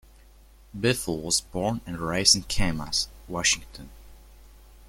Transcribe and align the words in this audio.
Biffle 0.75 1.21
was 1.21 1.41
born 1.41 1.81
and 1.85 1.99
raised 1.99 2.35
in 2.35 2.41
Camas, 2.41 3.07
Washington. 3.27 3.91